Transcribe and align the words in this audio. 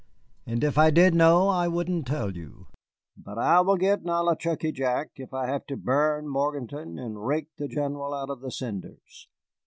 And 0.47 0.63
if 0.63 0.79
I 0.79 0.89
did 0.89 1.13
know, 1.13 1.49
I 1.49 1.67
wouldn't 1.67 2.07
tell 2.07 2.35
you. 2.35 2.65
But 3.15 3.37
I 3.37 3.61
will 3.61 3.77
get 3.77 4.03
Nollichucky 4.03 4.73
Jack 4.73 5.11
if 5.17 5.31
I 5.31 5.45
have 5.45 5.67
to 5.67 5.77
burn 5.77 6.27
Morganton 6.27 6.97
and 6.97 7.23
rake 7.27 7.55
the 7.59 7.67
General 7.67 8.11
out 8.15 8.31
of 8.31 8.41
the 8.41 8.49
cinders!" 8.49 9.27